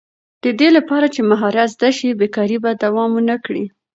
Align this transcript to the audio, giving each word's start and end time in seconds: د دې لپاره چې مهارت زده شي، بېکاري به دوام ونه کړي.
د 0.43 0.45
دې 0.59 0.69
لپاره 0.77 1.07
چې 1.13 1.21
مهارت 1.29 1.69
زده 1.75 1.89
شي، 1.97 2.09
بېکاري 2.19 2.57
به 2.63 2.71
دوام 2.83 3.09
ونه 3.15 3.35
کړي. 3.45 3.65